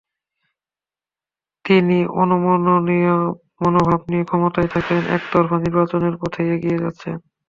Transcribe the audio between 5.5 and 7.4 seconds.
নির্বাচনের পথেই এগিয়ে যাচ্ছেন।